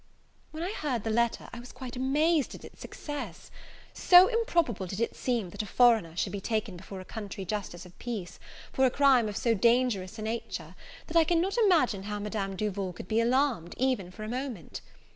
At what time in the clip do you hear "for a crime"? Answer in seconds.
8.73-9.29